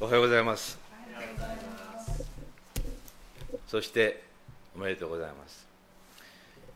[0.00, 0.78] おはようございます。
[3.66, 4.22] そして
[4.76, 5.66] おめでとうございます。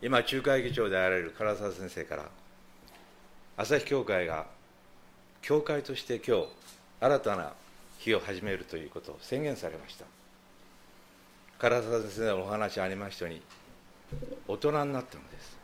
[0.01, 2.25] 今仲介議長であられる唐沢先生から
[3.55, 4.45] 朝日協会が
[5.41, 6.47] 教会として今日
[6.99, 7.53] 新たな
[7.99, 10.03] 日を始めるということを宣言されました。
[11.59, 13.41] 唐沢先生のお話ありましたように
[14.49, 15.62] 大人になったのです。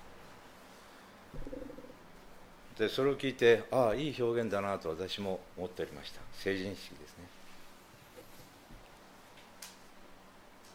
[2.80, 6.22] でそれを聞いてああいい表現だなと私も思っておりました。
[6.32, 7.26] 成人式ですね。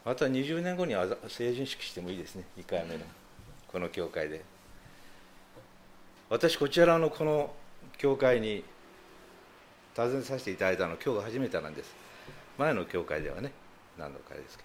[0.04, 2.44] また20年後には成人式してもいいですね。
[2.58, 3.04] 2回目の
[3.68, 4.44] この教会で。
[6.28, 7.54] 私こちらのこの
[7.96, 8.64] 教会に
[9.96, 11.90] 訪ねさせていただいたの今日が初めてなんです。
[12.58, 13.50] 前の教会ではね
[13.98, 14.64] 何度かですけ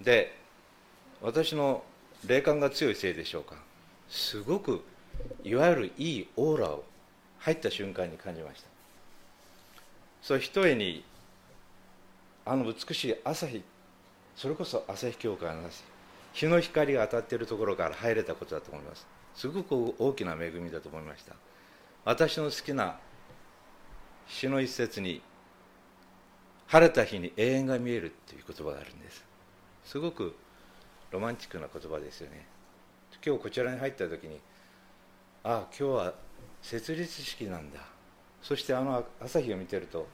[0.00, 0.04] ど。
[0.06, 0.38] で
[1.20, 1.84] 私の
[2.26, 3.56] 霊感が強いせいでしょうか。
[4.08, 4.82] すごく
[5.44, 6.84] いわゆるいいオーラを
[7.38, 8.68] 入った瞬間に感じました。
[10.22, 11.04] それひとえに
[12.44, 13.62] あの美しい朝日
[14.36, 15.62] それこそ朝日教会の
[16.32, 19.06] 日の光が当たっているところから入れたことだと思います。
[19.34, 21.34] すごく大きな恵みだと思いました。
[22.04, 22.98] 私の好きな
[24.28, 25.22] 詩の一節に
[26.66, 29.24] 晴れた日に永遠が見えるっていう言葉があるんです。
[29.84, 30.34] すごく
[31.10, 32.46] ロマンチックな言葉ですよね。
[33.24, 34.40] 今日こちらに入った時に
[35.44, 36.14] ああ今日は
[36.62, 37.80] 設立式なんだ。
[38.42, 40.06] そしてあの朝日を見てると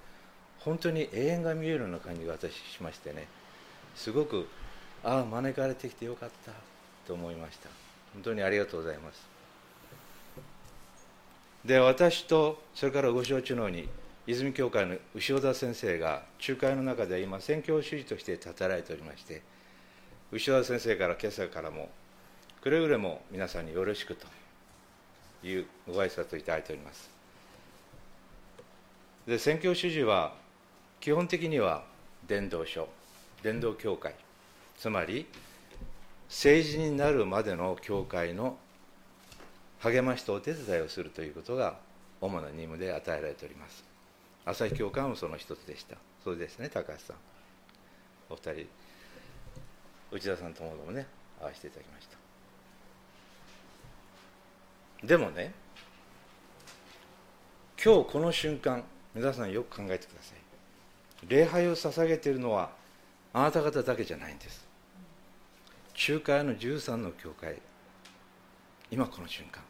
[0.61, 3.27] 本当に永遠が見えるような感じが私しましてね。
[3.95, 4.49] すごく
[5.03, 6.53] ああ招かれてきてよかった。
[7.09, 7.71] と思いました。
[8.13, 9.27] 本当にありがとうございます。
[11.65, 13.89] で私とそれからご承知のように
[14.27, 19.43] 泉教会の牛尾田先生が仲介の中で今宣教主義として立たられておりまして
[20.31, 21.89] 牛尾田先生から今朝からも
[22.63, 24.27] くれぐれも皆さんによろしくと。
[25.43, 27.11] いうご挨拶をいただいております。
[29.27, 30.35] で宣教主義は
[31.01, 31.85] 基本的には
[32.27, 32.89] 伝道書
[33.43, 34.15] 伝道協会。
[34.79, 35.27] つまり
[36.29, 38.57] 政治になるまでの教会の
[39.81, 41.79] 励ましとお手伝いをするということが
[42.21, 43.85] 主な任務で与えられております。
[44.45, 45.97] 朝日教会もその一つでした。
[46.25, 47.17] そうですね高橋さん。
[48.31, 48.69] お二人
[50.11, 51.07] 内田さんともどもね
[51.41, 52.28] 会わせていただきました。
[55.03, 55.53] でもね
[57.83, 58.83] 今日この瞬間
[59.15, 60.39] 皆さんよく考えてください。
[61.29, 62.71] 礼拝を捧げているのは
[63.33, 64.67] あなた方だけじゃないんです。
[66.09, 67.61] 仲介の13の教会
[68.91, 69.63] 今この瞬間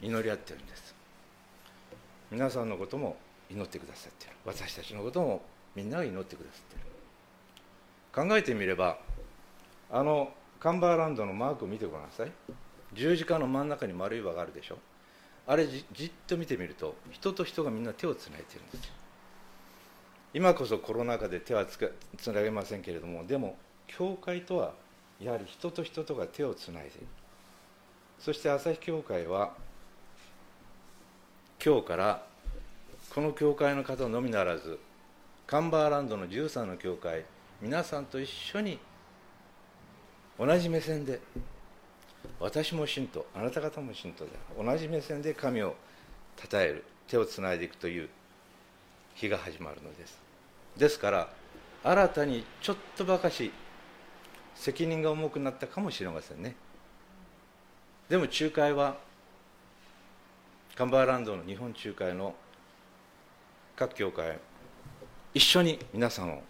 [0.00, 0.94] 祈り合ってるんです。
[2.30, 3.16] 皆さんのことも
[3.48, 4.32] 祈ってくださってる。
[4.44, 5.42] 私たちのことも
[5.76, 8.28] みんなが祈ってくださってる。
[8.28, 8.98] 考えてみれば
[9.90, 12.32] あのカンバーランドのマークを見てごらんなさい。
[12.94, 14.78] 十字架の真ん中に丸い輪があるでしょ？
[15.46, 18.92] あれじじっと見てみると人と人がみんな手をつないでるんですよ。
[20.32, 23.56] 今こそコロナ禍で手はつつなげませんけれどもでも
[23.86, 24.72] 教会とは
[25.20, 27.06] やはり人と人とが手をつないでいる。
[28.18, 29.52] そして朝日教会は
[31.64, 32.26] 今日から
[33.14, 34.78] この教会の方のみならず
[35.46, 37.24] カンバーランドの13の教会
[37.60, 38.78] 皆さんと一緒に
[40.38, 41.20] 同じ目線で
[42.44, 44.30] 私も信徒あなた方も信徒で
[44.62, 45.74] 同じ目線で神を
[46.36, 48.10] 称える手をつないでいくという
[49.14, 50.20] 日が始まるのです。
[50.76, 51.28] ですから
[51.82, 53.50] 新たにちょっとばかし
[54.54, 56.54] 責任が重くなったかもしれませんね。
[58.10, 58.98] でも仲介は
[60.74, 62.34] カンバーランドの日本仲介の
[63.74, 64.38] 各教会
[65.32, 66.42] 一緒に皆さんを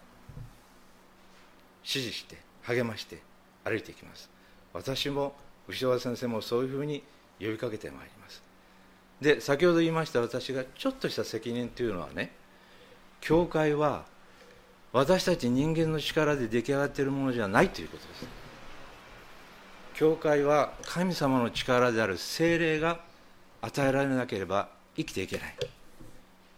[1.83, 3.21] 支持して励まして
[3.63, 4.29] 歩いていきます。
[4.73, 5.33] 私も
[5.67, 7.03] 牛尾先生もそういうふうに
[7.39, 8.43] 呼びかけてまいります。
[9.21, 12.31] で先ほど言いました私がちょっとした責任というのはね
[13.21, 14.05] 教会は
[14.91, 18.27] 私たち人間の力で出来上がっているものじゃないということです。
[19.93, 22.99] 教会は神様の力である精霊が
[23.61, 25.55] 与えられなければ生きていけない。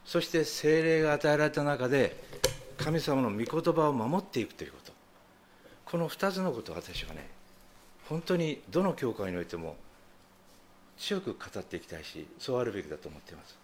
[0.06, 2.16] そして精霊が与えられた中で
[2.78, 4.92] 神様の御言葉を守っていくということ。
[5.86, 7.37] この2つのことを私はね
[8.10, 9.76] 本当にどの教会においても
[10.98, 13.58] 強く語っていきたいしそうあるべきだと思っています。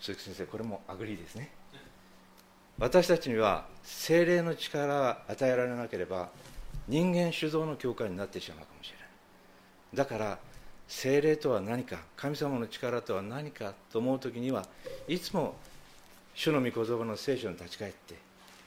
[0.00, 1.50] 鈴木先生これも agree ですね。
[2.78, 6.30] 私たちには聖霊の力が与えられなければ
[6.88, 9.08] 人間主導の教会になってしまうかもしれない。
[9.94, 10.38] だから
[10.88, 14.66] 聖霊とは何か神様の力とは何かと思う時には
[15.06, 15.54] いつも
[16.34, 18.14] 主の御言葉の聖書に立ち返って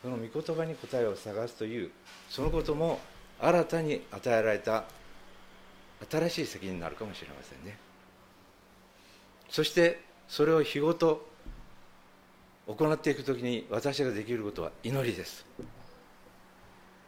[0.02, 1.92] その御言葉に答えを探すという
[2.30, 3.00] そのことも
[3.44, 4.86] 新たに与えられた
[6.10, 7.78] 新しい責任になるかもしれませんね。
[9.50, 11.28] そしてそれを日ごと
[12.68, 15.46] 行っていくときに私ができることは祈りです。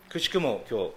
[0.10, 0.92] くしくも今日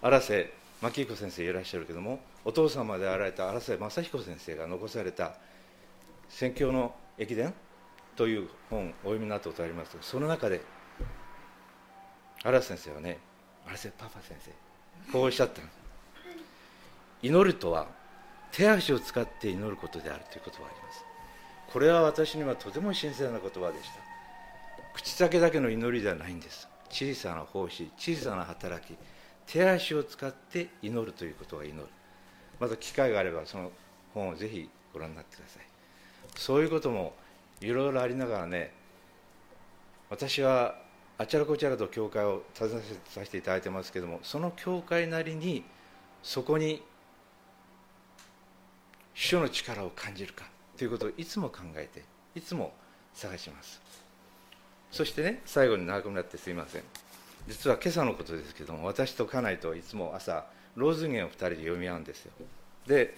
[0.00, 5.34] 荒瀬真紀彦先生いらっしゃるけどもお父様であられた荒瀬正彦先生が残された
[6.30, 7.52] 「宣教の駅伝」
[8.16, 10.62] という本お読みになったことありますがその中で
[12.42, 13.18] 荒瀬先生はね
[13.66, 14.67] 荒瀬パパ先生
[15.12, 15.60] こうおっしゃった
[17.22, 17.86] 祈るとは
[18.52, 21.04] 手足を使って祈ることであるという言葉があります。
[21.72, 24.00] これは私にはとても神聖な言葉でした。
[24.94, 26.68] 口先だけの祈りではないんです。
[26.90, 28.96] 小さな奉仕小さな働き
[29.46, 31.86] 手足を使って祈るということは祈る。
[32.58, 33.70] また機会があればその
[34.14, 35.62] 本をぜひご覧になってください。
[36.36, 37.14] そういうことも
[37.60, 38.72] いろいろありながらね
[40.10, 40.76] 私は
[41.20, 45.64] あちらこちらと教会を訪ねさせていただいてますけどもその教会なりに
[46.22, 46.82] そこに
[49.14, 50.44] 主の力を感じるか
[50.76, 52.04] ということをいつも考えて
[52.36, 52.72] いつも
[53.14, 53.80] 探します。
[54.92, 56.82] そしてね最後に長くなってすいません。
[57.48, 62.32] 実は今朝のことですけども私と家内といつも朝ローズゲンを2人で読み合うんですよ。
[62.86, 63.16] で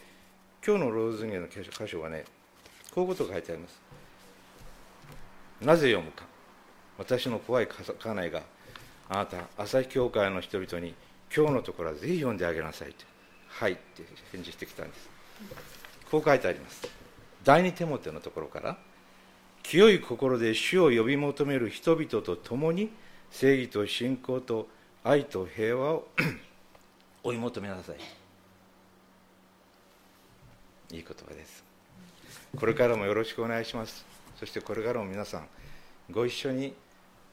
[0.67, 2.25] 今日のローズゲンの箇所はね
[2.95, 3.79] こういうことが書いてあります。
[5.61, 6.25] なぜ読むか。
[7.01, 8.43] 私の怖い家内が
[9.09, 10.95] あなた朝日教会の人々に
[11.35, 13.07] 今日のところはぜひ読んであげなさいと
[13.49, 15.09] はいって返事してきたんです。
[16.11, 16.87] こう書いてあります。
[17.43, 18.77] 第二手モテのところから
[19.63, 22.91] 清い心で主を呼び求める人々と共に
[23.31, 24.69] 正義と信仰と
[25.03, 26.09] 愛と平和を
[27.25, 27.97] 追い求めなさい。
[30.95, 31.65] いい言葉です。
[32.59, 34.05] これからもよろしくお願いします。
[34.39, 35.49] そしてこれからも皆さん
[36.11, 36.75] ご一緒に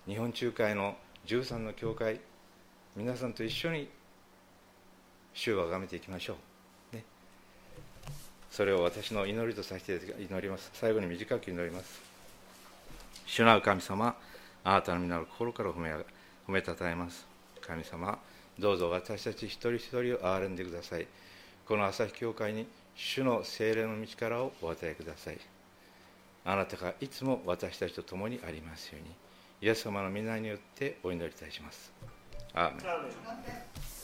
[0.08, 0.96] 日本仲介の
[1.26, 2.22] 13の教会
[2.96, 3.90] 皆さんと一緒に
[5.34, 6.38] 主を崇めていきましょ
[6.94, 6.96] う。
[6.96, 7.04] ね。
[8.50, 10.70] それを私の祈りとさせて祈ります。
[10.74, 12.02] 最後に短く祈ります。
[13.26, 14.16] 主なる神様
[14.64, 16.06] あなたの皆の心から褒め褒
[16.48, 17.28] めたたえます。
[17.60, 18.18] 神様
[18.58, 21.08] どうぞ私たち一人一人を憐れんでください。
[21.68, 22.66] この朝日教会に
[22.96, 25.38] 主の精霊の道からをお与えください。
[26.46, 29.27] あなたがいつも私たちと共にありますように。
[29.60, 31.92] イエス様の皆によってお祈りいたします。
[32.54, 33.97] アーメン。